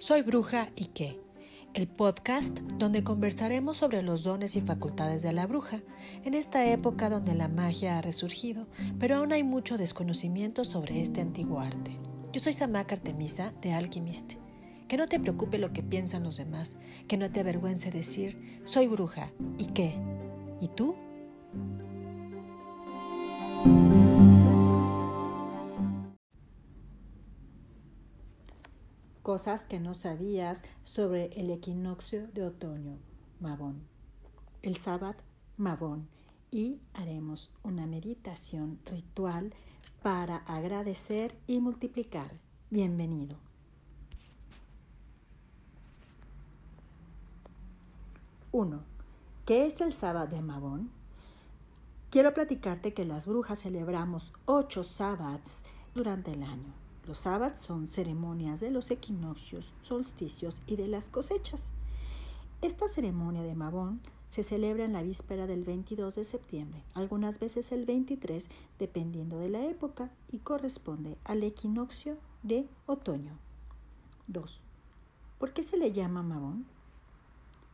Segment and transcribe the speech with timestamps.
[0.00, 1.20] Soy Bruja y qué,
[1.74, 5.82] el podcast donde conversaremos sobre los dones y facultades de la bruja,
[6.24, 8.66] en esta época donde la magia ha resurgido,
[8.98, 11.98] pero aún hay mucho desconocimiento sobre este antiguo arte.
[12.32, 14.36] Yo soy Samaka Artemisa de Alchemist.
[14.88, 18.86] Que no te preocupe lo que piensan los demás, que no te avergüence decir, soy
[18.86, 19.96] bruja y qué.
[20.62, 20.94] ¿Y tú?
[29.30, 32.98] Cosas que no sabías sobre el equinoccio de otoño,
[33.38, 33.80] Mabón.
[34.60, 35.22] El sábado,
[35.56, 36.08] Mabón.
[36.50, 39.54] Y haremos una meditación ritual
[40.02, 42.32] para agradecer y multiplicar.
[42.70, 43.36] Bienvenido.
[48.50, 48.82] Uno.
[49.46, 50.90] ¿Qué es el sábado de Mabón?
[52.10, 55.60] Quiero platicarte que las brujas celebramos ocho sábados
[55.94, 56.79] durante el año.
[57.06, 61.64] Los sábados son ceremonias de los equinoccios, solsticios y de las cosechas.
[62.62, 67.72] Esta ceremonia de Mabón se celebra en la víspera del 22 de septiembre, algunas veces
[67.72, 68.46] el 23,
[68.78, 73.32] dependiendo de la época, y corresponde al equinoccio de otoño.
[74.28, 74.60] 2.
[75.38, 76.66] ¿Por qué se le llama Mabón?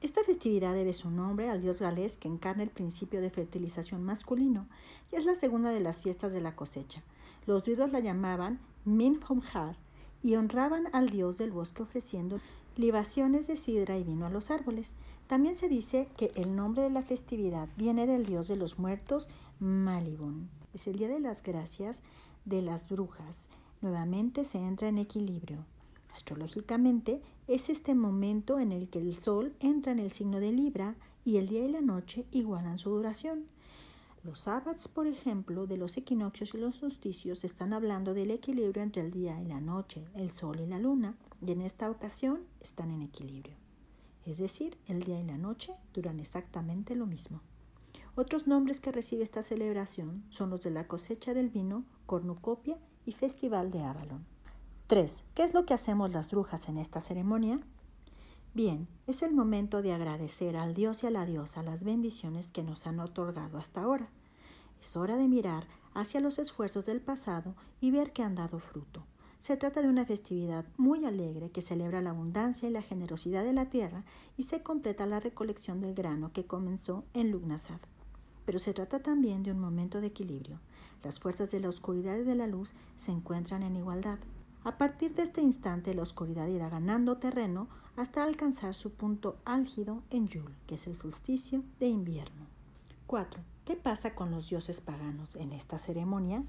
[0.01, 4.67] Esta festividad debe su nombre al dios galés que encarna el principio de fertilización masculino
[5.11, 7.03] y es la segunda de las fiestas de la cosecha.
[7.47, 9.77] Los druidos la llamaban Minhomhar
[10.23, 12.41] y honraban al dios del bosque ofreciendo
[12.77, 14.95] libaciones de sidra y vino a los árboles.
[15.27, 19.29] También se dice que el nombre de la festividad viene del dios de los muertos,
[19.61, 20.49] Malibun.
[20.73, 22.01] Es el día de las gracias
[22.45, 23.49] de las brujas.
[23.83, 25.65] Nuevamente se entra en equilibrio.
[26.15, 30.95] Astrológicamente es este momento en el que el sol entra en el signo de Libra
[31.25, 33.45] y el día y la noche igualan su duración.
[34.27, 39.03] Los sábados, por ejemplo, de los equinoccios y los solsticios están hablando del equilibrio entre
[39.03, 42.91] el día y la noche, el sol y la luna, y en esta ocasión están
[42.91, 43.55] en equilibrio.
[44.25, 47.41] Es decir, el día y la noche duran exactamente lo mismo.
[48.17, 53.13] Otros nombres que recibe esta celebración son los de la cosecha del vino, cornucopia y
[53.13, 54.27] festival de Avalon.
[54.89, 55.23] 3.
[55.37, 57.61] ¿Qué es lo que hacemos las brujas en esta ceremonia?
[58.57, 62.63] Bien, es el momento de agradecer al Dios y a la diosa las bendiciones que
[62.63, 64.09] nos han otorgado hasta ahora.
[64.81, 69.05] Es hora de mirar hacia los esfuerzos del pasado y ver que han dado fruto.
[69.41, 73.53] Se trata de una festividad muy alegre que celebra la abundancia y la generosidad de
[73.53, 74.05] la tierra
[74.39, 77.81] y se completa la recolección del grano que comenzó en Lugnasad.
[78.47, 80.61] Pero se trata también de un momento de equilibrio.
[81.03, 84.19] Las fuerzas de la oscuridad y de la luz se encuentran en igualdad.
[84.65, 90.03] A partir de este instante la oscuridad irá ganando terreno hasta alcanzar su punto álgido
[90.11, 92.47] en Yule, que es el solsticio de invierno.
[93.07, 93.41] 4.
[93.65, 96.43] ¿Qué pasa con los dioses paganos en esta ceremonia?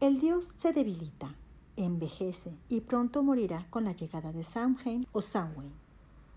[0.00, 1.34] El dios se debilita,
[1.76, 5.72] envejece y pronto morirá con la llegada de Samhain o Samhain.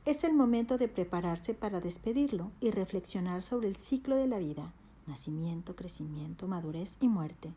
[0.06, 4.72] Es el momento de prepararse para despedirlo y reflexionar sobre el ciclo de la vida,
[5.08, 7.54] nacimiento, crecimiento, madurez y muerte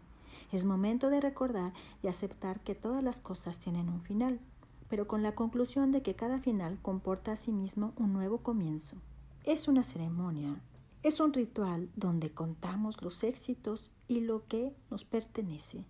[0.53, 1.73] es momento de recordar
[2.03, 4.41] y aceptar que todas las cosas tienen un final,
[4.88, 8.97] pero con la conclusión de que cada final comporta a sí mismo un nuevo comienzo.
[9.44, 10.60] Es una ceremonia,
[11.03, 15.84] es un ritual donde contamos los éxitos y lo que nos pertenece.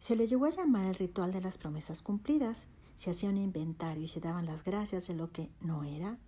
[0.00, 2.66] Se le llegó a llamar el ritual de las promesas cumplidas.
[2.96, 6.18] Se hacía un inventario y se daban las gracias de lo que no era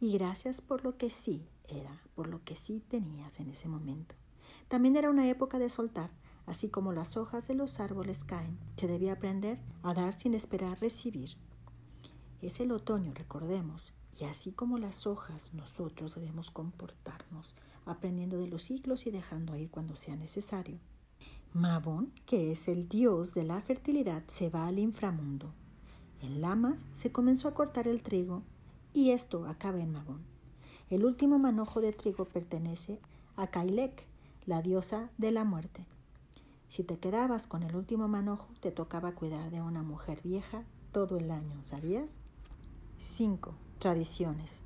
[0.00, 4.14] y gracias por lo que sí era, por lo que sí tenías en ese momento.
[4.68, 6.10] También era una época de soltar,
[6.46, 10.80] así como las hojas de los árboles caen, se debía aprender a dar sin esperar
[10.80, 11.30] recibir.
[12.40, 17.54] Es el otoño, recordemos, y así como las hojas, nosotros debemos comportarnos,
[17.86, 20.78] aprendiendo de los ciclos y dejando ir cuando sea necesario.
[21.54, 25.52] Mabon, que es el dios de la fertilidad, se va al inframundo.
[26.22, 28.42] En Lamas se comenzó a cortar el trigo
[28.94, 30.22] y esto acaba en Mabon.
[30.88, 33.00] El último manojo de trigo pertenece
[33.36, 34.06] a Kailek,
[34.46, 35.86] la diosa de la muerte.
[36.72, 41.18] Si te quedabas con el último manojo, te tocaba cuidar de una mujer vieja todo
[41.18, 42.14] el año, ¿sabías?
[42.96, 43.52] 5.
[43.78, 44.62] Tradiciones.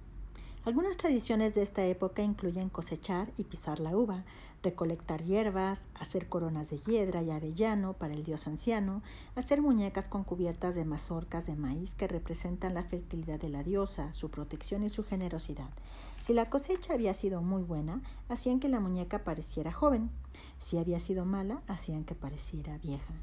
[0.67, 4.25] Algunas tradiciones de esta época incluyen cosechar y pisar la uva,
[4.65, 9.01] recolectar hierbas, hacer coronas de hiedra y avellano para el dios anciano,
[9.37, 14.13] hacer muñecas con cubiertas de mazorcas de maíz que representan la fertilidad de la diosa,
[14.13, 15.71] su protección y su generosidad.
[16.21, 20.11] Si la cosecha había sido muy buena, hacían que la muñeca pareciera joven.
[20.59, 23.15] Si había sido mala, hacían que pareciera vieja.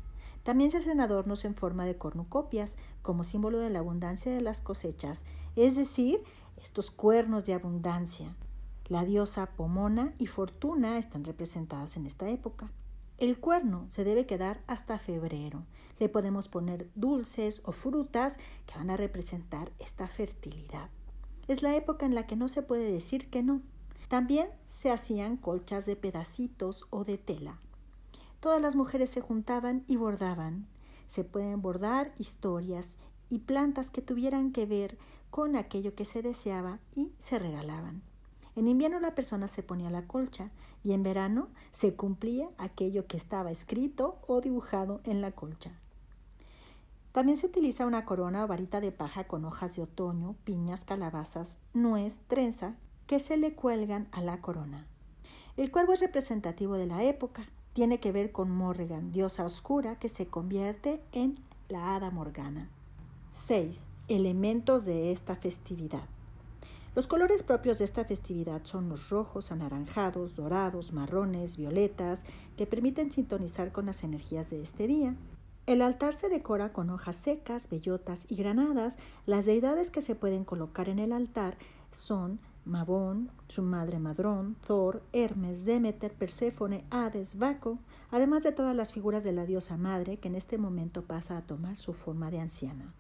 [0.43, 4.61] También se hacen adornos en forma de cornucopias, como símbolo de la abundancia de las
[4.61, 5.19] cosechas,
[5.55, 6.23] es decir,
[6.63, 8.35] estos cuernos de abundancia.
[8.87, 12.71] La diosa Pomona y Fortuna están representadas en esta época.
[13.17, 15.63] El cuerno se debe quedar hasta febrero.
[15.99, 20.89] Le podemos poner dulces o frutas que van a representar esta fertilidad.
[21.47, 23.61] Es la época en la que no se puede decir que no.
[24.07, 27.59] También se hacían colchas de pedacitos o de tela.
[28.39, 30.67] Todas las mujeres se juntaban y bordaban.
[31.07, 32.89] Se pueden bordar historias
[33.29, 34.97] y plantas que tuvieran que ver
[35.33, 38.03] con aquello que se deseaba y se regalaban.
[38.55, 40.51] En invierno la persona se ponía la colcha
[40.83, 45.71] y en verano se cumplía aquello que estaba escrito o dibujado en la colcha.
[47.13, 51.57] También se utiliza una corona o varita de paja con hojas de otoño, piñas, calabazas,
[51.73, 52.75] nuez, trenza,
[53.07, 54.85] que se le cuelgan a la corona.
[55.57, 57.47] El cuervo es representativo de la época.
[57.73, 61.39] Tiene que ver con Morrigan, diosa oscura que se convierte en
[61.69, 62.69] la hada Morgana.
[63.31, 63.92] 6.
[64.09, 66.03] Elementos de esta festividad.
[66.93, 72.23] Los colores propios de esta festividad son los rojos, anaranjados, dorados, marrones, violetas,
[72.57, 75.15] que permiten sintonizar con las energías de este día.
[75.67, 78.97] El altar se decora con hojas secas, bellotas y granadas.
[79.25, 81.57] Las deidades que se pueden colocar en el altar
[81.93, 87.79] son Mabón, su madre Madrón, Thor, Hermes, Demeter, Perséfone, Hades, Baco,
[88.11, 91.43] además de todas las figuras de la diosa madre que en este momento pasa a
[91.43, 92.93] tomar su forma de anciana.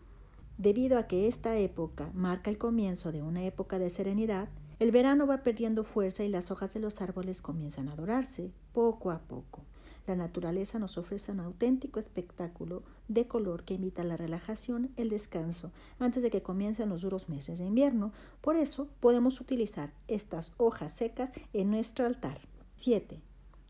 [0.57, 5.25] Debido a que esta época marca el comienzo de una época de serenidad, el verano
[5.25, 9.61] va perdiendo fuerza y las hojas de los árboles comienzan a dorarse, poco a poco.
[10.05, 15.71] La naturaleza nos ofrece un auténtico espectáculo de color que imita la relajación, el descanso,
[15.99, 18.11] antes de que comiencen los duros meses de invierno.
[18.41, 22.39] Por eso podemos utilizar estas hojas secas en nuestro altar.
[22.75, 23.21] 7.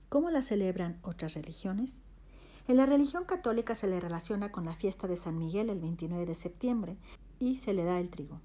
[0.09, 1.97] ¿Cómo la celebran otras religiones?
[2.65, 6.25] En la religión católica se le relaciona con la fiesta de San Miguel el 29
[6.25, 6.97] de septiembre
[7.37, 8.39] y se le da el trigo.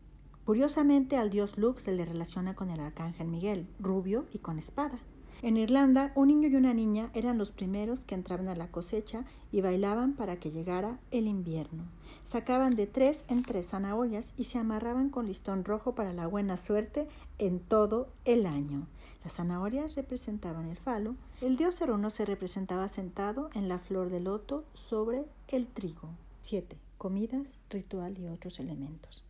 [0.44, 4.98] Curiosamente al dios Lux se le relaciona con el arcángel Miguel, rubio y con espada.
[5.40, 9.25] En Irlanda, un niño y una niña eran los primeros que entraban a la cosecha
[9.52, 11.85] y bailaban para que llegara el invierno.
[12.25, 16.56] Sacaban de tres en tres zanahorias y se amarraban con listón rojo para la buena
[16.56, 17.06] suerte
[17.38, 18.88] en todo el año.
[19.23, 21.14] Las zanahorias representaban el falo.
[21.40, 26.08] El dios Erono se representaba sentado en la flor de loto sobre el trigo.
[26.40, 26.76] 7.
[26.99, 29.23] Comidas, ritual y otros elementos.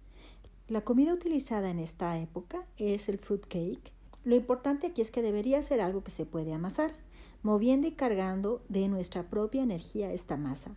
[0.68, 3.92] La comida utilizada en esta época es el fruit cake,
[4.28, 6.92] lo importante aquí es que debería ser algo que se puede amasar,
[7.42, 10.72] moviendo y cargando de nuestra propia energía esta masa.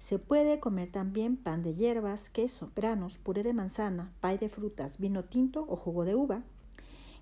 [0.00, 4.98] Se puede comer también pan de hierbas, queso, granos, puré de manzana, pay de frutas,
[4.98, 6.42] vino tinto o jugo de uva.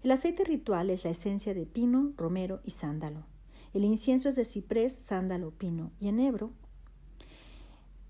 [0.02, 3.26] El aceite ritual es la esencia de pino, romero y sándalo.
[3.75, 6.52] El incienso es de ciprés, sándalo, pino y enebro.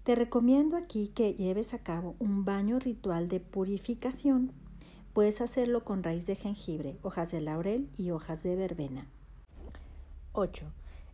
[0.05, 4.53] Te recomiendo aquí que lleves a cabo un baño ritual de purificación
[5.17, 9.07] Puedes hacerlo con raíz de jengibre, hojas de laurel y hojas de verbena.
[10.35, 10.71] 8.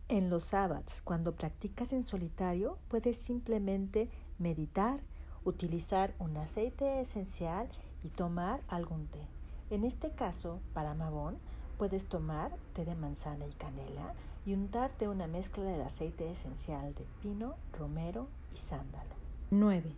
[0.09, 4.09] En los sábados, cuando practicas en solitario, puedes simplemente
[4.39, 4.99] meditar,
[5.45, 7.69] utilizar un aceite esencial
[8.03, 9.21] y tomar algún té.
[9.69, 11.37] En este caso, para Mabón,
[11.77, 14.15] puedes tomar té de manzana y canela
[14.45, 19.15] y untarte una mezcla del aceite esencial de pino, romero y sándalo.
[19.51, 19.95] 9.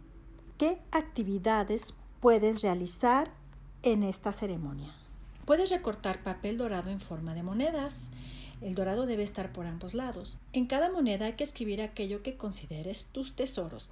[0.60, 3.32] ¿Qué actividades puedes realizar
[3.86, 4.92] en esta ceremonia.
[5.46, 8.10] Puedes recortar papel dorado en forma de monedas.
[8.62, 10.40] El dorado debe estar por ambos lados.
[10.54, 13.92] En cada moneda hay que escribir aquello que consideres tus tesoros.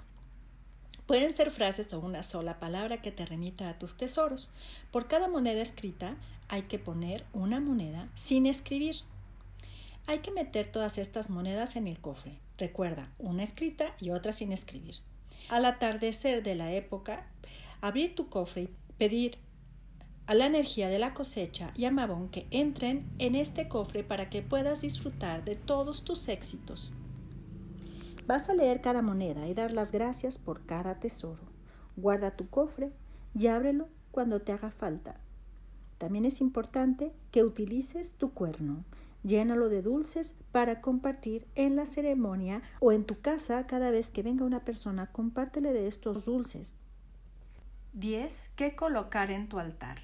[1.06, 4.50] Pueden ser frases o una sola palabra que te remita a tus tesoros.
[4.90, 6.16] Por cada moneda escrita
[6.50, 8.96] hay que poner una moneda sin escribir.
[10.08, 12.40] Hay que meter todas estas monedas en el cofre.
[12.58, 14.96] Recuerda, una escrita y otra sin escribir.
[15.50, 17.28] Al atardecer de la época,
[17.80, 19.38] abrir tu cofre y pedir
[20.26, 24.30] a la energía de la cosecha y a Mabón que entren en este cofre para
[24.30, 26.94] que puedas disfrutar de todos tus éxitos.
[28.26, 31.42] Vas a leer cada moneda y dar las gracias por cada tesoro.
[31.98, 32.92] Guarda tu cofre
[33.36, 35.18] y ábrelo cuando te haga falta.
[35.98, 38.86] También es importante que utilices tu cuerno.
[39.24, 44.24] Llénalo de dulces para compartir en la ceremonia o en tu casa cada vez que
[44.24, 46.76] venga una persona, compártele de estos dulces.
[47.94, 48.52] 10.
[48.56, 50.00] ¿Qué colocar en tu altar?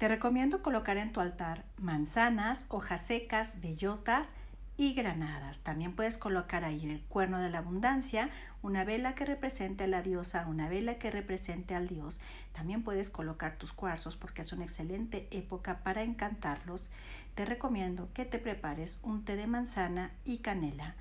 [0.00, 4.30] Te recomiendo colocar en tu altar manzanas, hojas secas, bellotas
[4.78, 5.58] y granadas.
[5.58, 8.30] También puedes colocar ahí el cuerno de la abundancia,
[8.62, 12.18] una vela que represente a la diosa, una vela que represente al dios.
[12.54, 16.88] También puedes colocar tus cuarzos porque es una excelente época para encantarlos.
[17.34, 20.94] Te recomiendo que te prepares un té de manzana y canela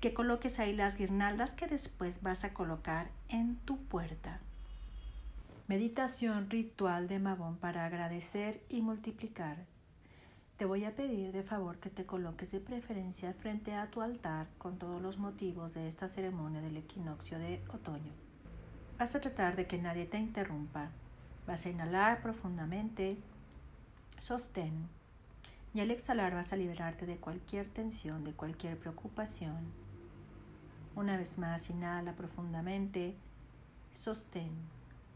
[0.00, 4.40] que coloques ahí las guirnaldas que después vas a colocar en tu puerta.
[5.68, 9.56] Meditación ritual de Mabón para agradecer y multiplicar.
[10.58, 14.46] Te voy a pedir de favor que te coloques de preferencia frente a tu altar
[14.58, 18.12] con todos los motivos de esta ceremonia del equinoccio de otoño.
[18.96, 20.88] Vas a tratar de que nadie te interrumpa.
[21.48, 23.16] Vas a inhalar profundamente,
[24.20, 24.88] sostén
[25.74, 29.64] y al exhalar vas a liberarte de cualquier tensión, de cualquier preocupación.
[30.94, 33.16] Una vez más, inhala profundamente,
[33.92, 34.52] sostén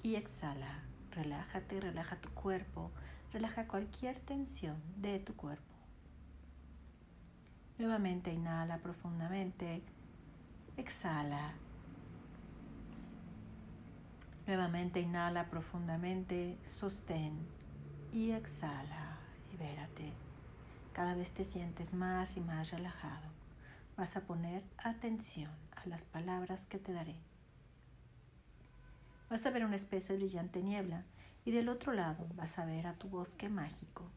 [0.02, 0.82] y exhala.
[1.12, 2.90] Relájate, relaja tu cuerpo,
[3.32, 5.74] relaja cualquier tensión de tu cuerpo.
[7.78, 9.82] Nuevamente inhala profundamente,
[10.76, 11.52] exhala.
[14.46, 17.38] Nuevamente inhala profundamente, sostén
[18.12, 19.16] y exhala.
[19.52, 20.12] Libérate.
[20.92, 23.28] Cada vez te sientes más y más relajado.
[23.96, 27.16] Vas a poner atención a las palabras que te daré.
[29.30, 31.04] Vas a ver una especie de brillante niebla
[31.46, 34.10] y del otro lado vas a ver a tu bosque mágico.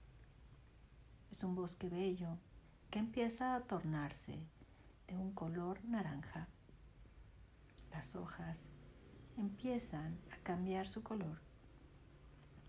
[1.32, 2.38] Es un bosque bello
[2.92, 4.38] que empieza a tornarse
[5.08, 6.48] de un color naranja.
[7.92, 8.68] Las hojas
[9.38, 11.40] empiezan a cambiar su color.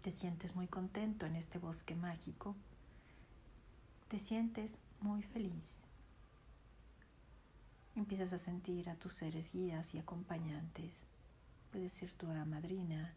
[0.02, 2.54] Te sientes muy contento en este bosque mágico
[4.14, 5.80] te sientes muy feliz.
[7.96, 11.06] Empiezas a sentir a tus seres guías y acompañantes.
[11.74, 13.12] Puede ser tu madrina,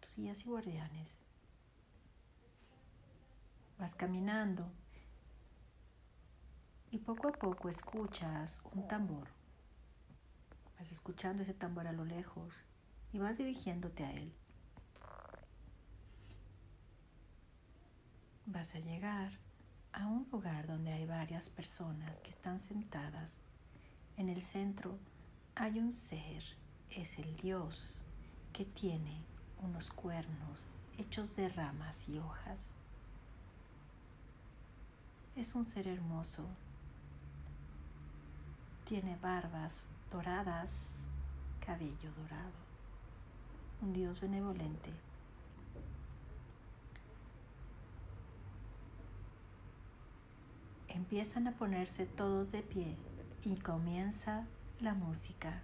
[0.00, 1.14] tus guías y guardianes.
[3.78, 4.72] Vas caminando
[6.90, 9.28] y poco a poco escuchas un tambor.
[10.78, 12.54] Vas escuchando ese tambor a lo lejos
[13.12, 14.32] y vas dirigiéndote a él.
[18.46, 19.30] Vas a llegar
[19.92, 23.36] a un lugar donde hay varias personas que están sentadas.
[24.16, 24.98] En el centro
[25.54, 26.42] hay un ser,
[26.90, 28.04] es el Dios,
[28.52, 29.22] que tiene
[29.62, 30.66] unos cuernos
[30.98, 32.72] hechos de ramas y hojas.
[35.36, 36.44] Es un ser hermoso.
[38.86, 40.70] Tiene barbas doradas,
[41.64, 42.52] cabello dorado.
[43.82, 44.92] Un Dios benevolente
[50.98, 52.96] empiezan a ponerse todos de pie
[53.44, 54.46] y comienza
[54.80, 55.62] la música.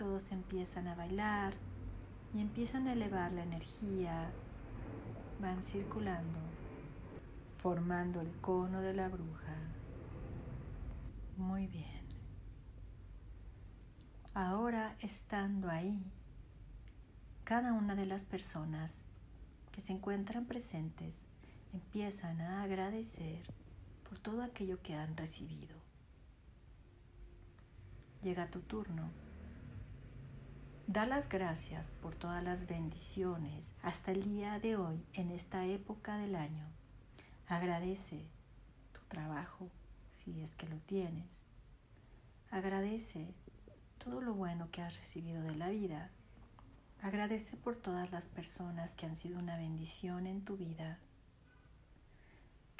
[0.00, 1.52] Todos empiezan a bailar
[2.32, 4.30] y empiezan a elevar la energía,
[5.42, 6.38] van circulando,
[7.58, 9.58] formando el cono de la bruja.
[11.36, 12.00] Muy bien.
[14.32, 16.02] Ahora estando ahí,
[17.44, 19.06] cada una de las personas
[19.70, 21.18] que se encuentran presentes
[21.74, 23.42] empiezan a agradecer
[24.08, 25.76] por todo aquello que han recibido.
[28.22, 29.10] Llega tu turno.
[30.86, 36.16] Da las gracias por todas las bendiciones hasta el día de hoy en esta época
[36.16, 36.64] del año.
[37.46, 38.24] Agradece
[38.92, 39.68] tu trabajo
[40.10, 41.30] si es que lo tienes.
[42.50, 43.32] Agradece
[43.98, 46.10] todo lo bueno que has recibido de la vida.
[47.02, 50.98] Agradece por todas las personas que han sido una bendición en tu vida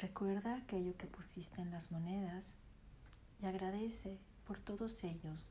[0.01, 2.55] Recuerda aquello que pusiste en las monedas
[3.39, 4.17] y agradece
[4.47, 5.45] por todos ellos,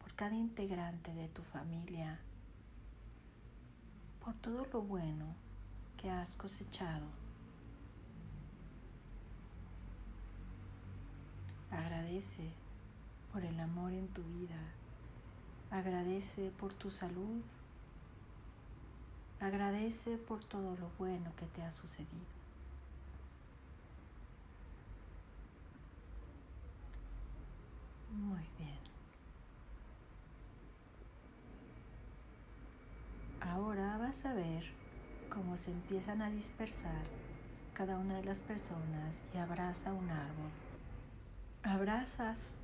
[0.00, 2.18] por cada integrante de tu familia,
[4.24, 5.26] por todo lo bueno
[5.96, 7.06] que has cosechado.
[11.70, 12.50] Agradece
[13.32, 14.58] por el amor en tu vida.
[15.70, 17.42] Agradece por tu salud.
[19.40, 22.40] Agradece por todo lo bueno que te ha sucedido.
[28.12, 28.78] Muy bien.
[33.40, 34.64] Ahora vas a ver
[35.28, 37.04] cómo se empiezan a dispersar
[37.74, 40.50] cada una de las personas y abraza un árbol.
[41.62, 42.60] Abrazas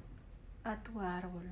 [0.65, 1.49] a tu árbol.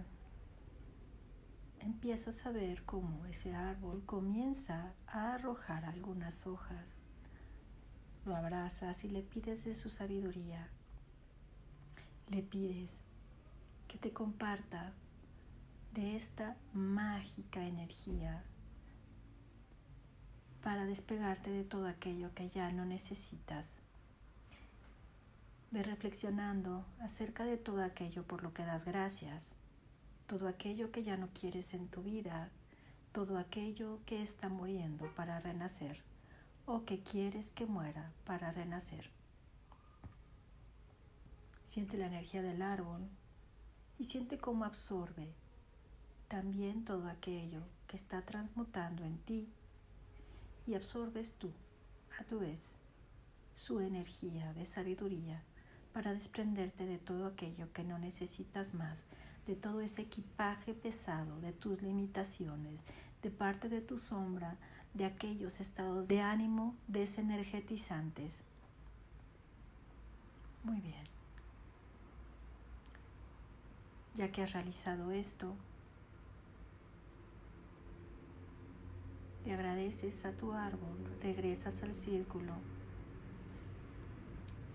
[1.79, 7.01] Empiezas a ver cómo ese árbol comienza a arrojar algunas hojas.
[8.25, 10.71] Lo abrazas y le pides de su sabiduría.
[12.31, 12.99] Le pides
[13.87, 14.93] que te comparta
[15.93, 18.43] de esta mágica energía
[20.65, 23.67] para despegarte de todo aquello que ya no necesitas.
[25.71, 29.53] Ve reflexionando acerca de todo aquello por lo que das gracias,
[30.27, 32.49] todo aquello que ya no quieres en tu vida,
[33.13, 36.01] todo aquello que está muriendo para renacer
[36.65, 39.11] o que quieres que muera para renacer.
[41.63, 43.03] Siente la energía del árbol
[43.99, 45.29] y siente cómo absorbe
[46.29, 49.47] también todo aquello que está transmutando en ti
[50.67, 51.51] y absorbes tú
[52.19, 52.77] a tu vez
[53.55, 55.43] su energía de sabiduría
[55.93, 58.99] para desprenderte de todo aquello que no necesitas más,
[59.47, 62.81] de todo ese equipaje pesado, de tus limitaciones,
[63.23, 64.57] de parte de tu sombra,
[64.95, 68.43] de aquellos estados de ánimo desenergetizantes.
[70.65, 71.05] Muy bien.
[74.15, 75.55] Ya que has realizado esto,
[79.45, 82.53] le agradeces a tu árbol, regresas al círculo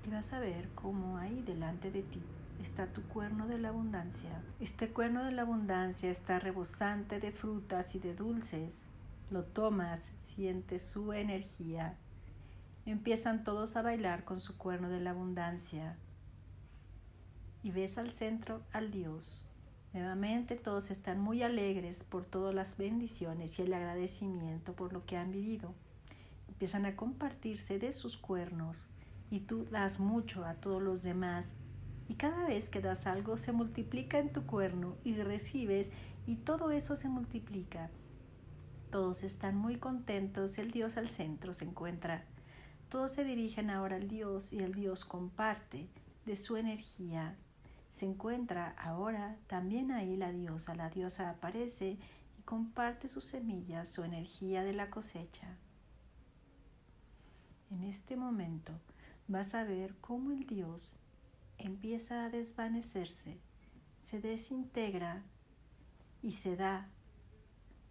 [0.06, 2.22] y vas a ver cómo ahí delante de ti
[2.62, 4.42] está tu cuerno de la abundancia.
[4.60, 8.86] Este cuerno de la abundancia está rebosante de frutas y de dulces.
[9.32, 11.96] Lo tomas, sientes su energía.
[12.86, 15.96] Empiezan todos a bailar con su cuerno de la abundancia.
[17.64, 19.52] Y ves al centro al Dios.
[19.94, 25.18] Nuevamente todos están muy alegres por todas las bendiciones y el agradecimiento por lo que
[25.18, 25.74] han vivido.
[26.48, 28.88] Empiezan a compartirse de sus cuernos
[29.32, 31.48] y tú das mucho a todos los demás
[32.08, 35.92] y cada vez que das algo se multiplica en tu cuerno y recibes
[36.28, 37.90] y todo eso se multiplica.
[38.92, 42.26] Todos están muy contentos, el Dios al centro se encuentra.
[42.90, 45.88] Todos se dirigen ahora al Dios y el Dios comparte
[46.26, 47.36] de su energía.
[47.90, 50.76] Se encuentra ahora también ahí la diosa.
[50.76, 51.98] La diosa aparece
[52.38, 55.58] y comparte sus semillas, su energía de la cosecha.
[57.72, 58.74] En este momento
[59.28, 60.96] vas a ver cómo el Dios
[61.60, 63.38] empieza a desvanecerse,
[64.06, 65.24] se desintegra
[66.24, 66.90] y se da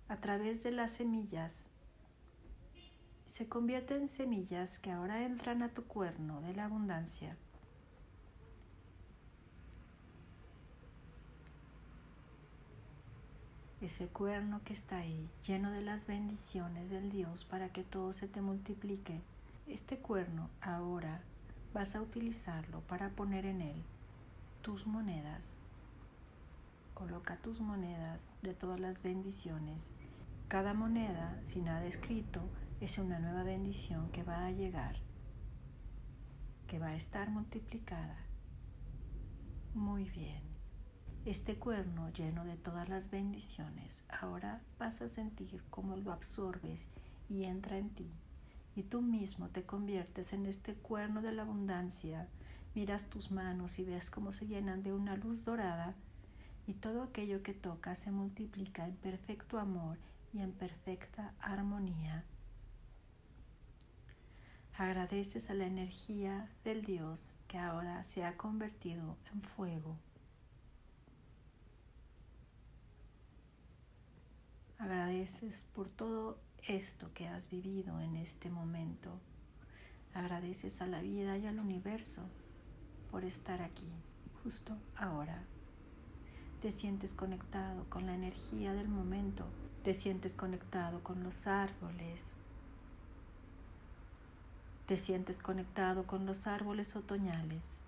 [0.09, 1.69] a través de las semillas.
[3.29, 7.37] Se convierte en semillas que ahora entran a tu cuerno de la abundancia.
[13.81, 18.27] Ese cuerno que está ahí, lleno de las bendiciones del Dios para que todo se
[18.27, 19.21] te multiplique.
[19.69, 21.21] Este cuerno ahora
[21.73, 23.85] vas a utilizarlo para poner en él
[24.63, 25.55] tus monedas.
[26.95, 29.91] Coloca tus monedas de todas las bendiciones.
[30.49, 32.41] Cada moneda, sin nada escrito,
[32.81, 34.97] es una nueva bendición que va a llegar,
[36.67, 38.17] que va a estar multiplicada.
[39.73, 40.48] Muy bien.
[41.29, 46.87] Este cuerno lleno de todas las bendiciones, ahora vas a sentir cómo lo absorbes
[47.29, 48.11] y entra en ti
[48.75, 52.27] y tú mismo te conviertes en este cuerno de la abundancia.
[52.75, 55.95] Miras tus manos y ves cómo se llenan de una luz dorada
[56.67, 59.99] y todo aquello que tocas se multiplica en perfecto amor
[60.33, 62.25] y en perfecta armonía.
[64.79, 69.99] Agradeces a la energía del Dios que ahora se ha convertido en fuego.
[74.79, 76.39] Agradeces por todo
[76.69, 79.11] esto que has vivido en este momento.
[80.15, 82.23] Agradeces a la vida y al universo
[83.11, 83.91] por estar aquí,
[84.45, 85.43] justo ahora.
[86.63, 89.47] Te sientes conectado con la energía del momento,
[89.83, 92.23] te sientes conectado con los árboles,
[94.87, 97.81] te sientes conectado con los árboles otoñales,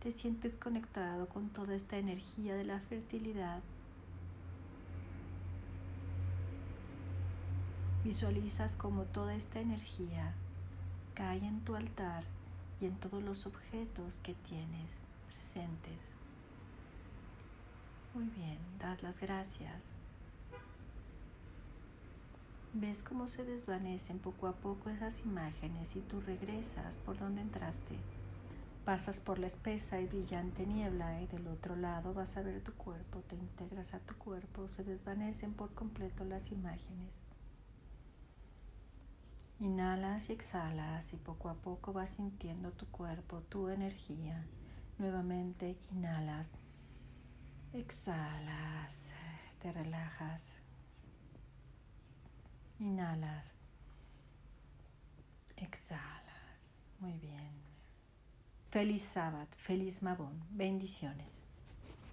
[0.00, 3.62] te sientes conectado con toda esta energía de la fertilidad
[8.08, 10.32] Visualizas como toda esta energía
[11.12, 12.24] cae en tu altar
[12.80, 16.14] y en todos los objetos que tienes presentes.
[18.14, 19.82] Muy bien, das las gracias.
[22.72, 27.98] Ves cómo se desvanecen poco a poco esas imágenes y tú regresas por donde entraste.
[28.86, 32.72] Pasas por la espesa y brillante niebla y del otro lado vas a ver tu
[32.72, 37.27] cuerpo, te integras a tu cuerpo, se desvanecen por completo las imágenes.
[39.60, 44.46] Inhalas y exhalas y poco a poco vas sintiendo tu cuerpo, tu energía.
[44.98, 46.48] Nuevamente inhalas,
[47.72, 49.12] exhalas,
[49.60, 50.54] te relajas.
[52.78, 53.54] Inhalas,
[55.56, 56.22] exhalas.
[57.00, 57.50] Muy bien.
[58.70, 60.44] Feliz sábado, feliz Mabón.
[60.50, 61.47] Bendiciones.